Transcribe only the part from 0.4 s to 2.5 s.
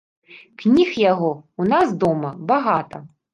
Кніг яго ў нас дома